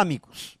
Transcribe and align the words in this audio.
Amigos. 0.00 0.56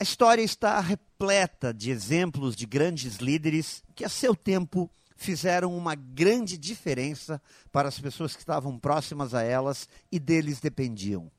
A 0.00 0.02
história 0.02 0.42
está 0.42 0.80
repleta 0.80 1.72
de 1.72 1.92
exemplos 1.92 2.56
de 2.56 2.66
grandes 2.66 3.18
líderes 3.18 3.84
que, 3.94 4.04
a 4.04 4.08
seu 4.08 4.34
tempo, 4.34 4.90
fizeram 5.14 5.76
uma 5.76 5.94
grande 5.94 6.58
diferença 6.58 7.40
para 7.70 7.88
as 7.88 8.00
pessoas 8.00 8.34
que 8.34 8.40
estavam 8.40 8.76
próximas 8.76 9.32
a 9.32 9.42
elas 9.42 9.88
e 10.10 10.18
deles 10.18 10.58
dependiam. 10.58 11.30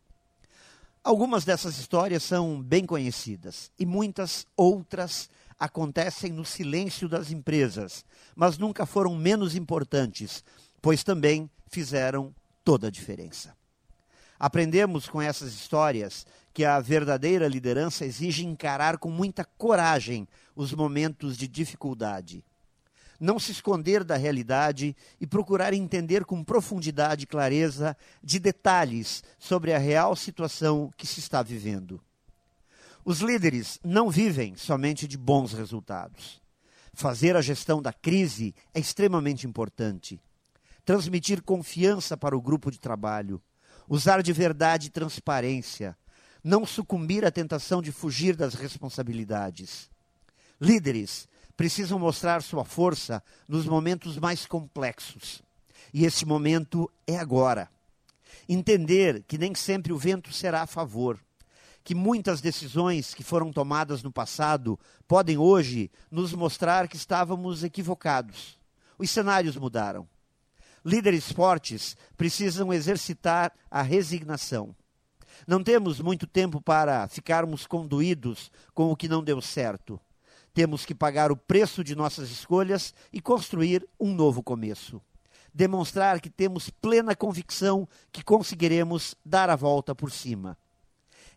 Algumas 1.03 1.43
dessas 1.43 1.77
histórias 1.77 2.23
são 2.23 2.63
bem 2.63 2.85
conhecidas 2.85 3.69
e 3.77 3.85
muitas 3.85 4.47
outras 4.55 5.29
acontecem 5.59 6.31
no 6.31 6.45
silêncio 6.45 7.09
das 7.09 7.29
empresas, 7.29 8.05
mas 8.33 8.57
nunca 8.57 8.85
foram 8.85 9.13
menos 9.13 9.55
importantes, 9.55 10.41
pois 10.81 11.03
também 11.03 11.49
fizeram 11.67 12.33
toda 12.63 12.87
a 12.87 12.91
diferença. 12.91 13.53
Aprendemos 14.39 15.07
com 15.07 15.21
essas 15.21 15.53
histórias 15.53 16.25
que 16.53 16.63
a 16.63 16.79
verdadeira 16.79 17.47
liderança 17.47 18.05
exige 18.05 18.45
encarar 18.45 18.97
com 18.97 19.09
muita 19.09 19.43
coragem 19.43 20.27
os 20.55 20.73
momentos 20.73 21.35
de 21.35 21.47
dificuldade. 21.47 22.43
Não 23.19 23.39
se 23.39 23.51
esconder 23.51 24.03
da 24.03 24.17
realidade 24.17 24.95
e 25.19 25.25
procurar 25.25 25.73
entender 25.73 26.25
com 26.25 26.43
profundidade 26.43 27.23
e 27.23 27.27
clareza 27.27 27.95
de 28.21 28.39
detalhes 28.39 29.23
sobre 29.39 29.73
a 29.73 29.77
real 29.77 30.15
situação 30.15 30.91
que 30.97 31.07
se 31.07 31.19
está 31.19 31.41
vivendo. 31.41 32.01
Os 33.05 33.19
líderes 33.19 33.79
não 33.83 34.09
vivem 34.09 34.55
somente 34.55 35.07
de 35.07 35.17
bons 35.17 35.53
resultados. 35.53 36.41
Fazer 36.93 37.35
a 37.35 37.41
gestão 37.41 37.81
da 37.81 37.91
crise 37.91 38.53
é 38.73 38.79
extremamente 38.79 39.47
importante. 39.47 40.21
Transmitir 40.85 41.41
confiança 41.41 42.15
para 42.15 42.37
o 42.37 42.41
grupo 42.41 42.69
de 42.69 42.79
trabalho 42.79 43.41
usar 43.87 44.21
de 44.21 44.33
verdade 44.33 44.87
e 44.87 44.91
transparência, 44.91 45.97
não 46.43 46.65
sucumbir 46.65 47.25
à 47.25 47.31
tentação 47.31 47.81
de 47.81 47.91
fugir 47.91 48.35
das 48.35 48.53
responsabilidades. 48.53 49.89
Líderes 50.59 51.27
precisam 51.55 51.99
mostrar 51.99 52.41
sua 52.41 52.65
força 52.65 53.23
nos 53.47 53.65
momentos 53.65 54.17
mais 54.17 54.45
complexos. 54.45 55.41
E 55.93 56.05
esse 56.05 56.25
momento 56.25 56.89
é 57.05 57.17
agora. 57.17 57.69
Entender 58.49 59.23
que 59.23 59.37
nem 59.37 59.53
sempre 59.55 59.93
o 59.93 59.97
vento 59.97 60.33
será 60.33 60.63
a 60.63 60.67
favor, 60.67 61.19
que 61.83 61.93
muitas 61.93 62.41
decisões 62.41 63.13
que 63.13 63.23
foram 63.23 63.51
tomadas 63.51 64.01
no 64.01 64.11
passado 64.11 64.79
podem 65.07 65.37
hoje 65.37 65.91
nos 66.09 66.33
mostrar 66.33 66.87
que 66.87 66.95
estávamos 66.95 67.63
equivocados. 67.63 68.57
Os 68.97 69.09
cenários 69.09 69.55
mudaram. 69.55 70.07
Líderes 70.85 71.31
fortes 71.31 71.95
precisam 72.17 72.73
exercitar 72.73 73.53
a 73.71 73.81
resignação. 73.81 74.75
Não 75.47 75.63
temos 75.63 75.99
muito 75.99 76.27
tempo 76.27 76.61
para 76.61 77.07
ficarmos 77.07 77.65
conduídos 77.65 78.51
com 78.73 78.91
o 78.91 78.95
que 78.95 79.07
não 79.07 79.23
deu 79.23 79.41
certo. 79.41 79.99
Temos 80.53 80.85
que 80.85 80.93
pagar 80.93 81.31
o 81.31 81.37
preço 81.37 81.83
de 81.83 81.95
nossas 81.95 82.29
escolhas 82.29 82.93
e 83.11 83.19
construir 83.19 83.87
um 83.99 84.13
novo 84.13 84.43
começo. 84.43 85.01
Demonstrar 85.53 86.19
que 86.19 86.29
temos 86.29 86.69
plena 86.69 87.15
convicção 87.15 87.87
que 88.11 88.23
conseguiremos 88.23 89.15
dar 89.25 89.49
a 89.49 89.55
volta 89.55 89.95
por 89.95 90.11
cima. 90.11 90.57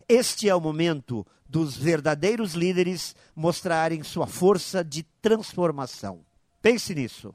Este 0.08 0.48
é 0.48 0.54
o 0.54 0.60
momento 0.60 1.26
dos 1.48 1.76
verdadeiros 1.76 2.54
líderes 2.54 3.14
mostrarem 3.34 4.02
sua 4.02 4.26
força 4.26 4.84
de 4.84 5.02
transformação. 5.20 6.24
Pense 6.60 6.94
nisso. 6.94 7.34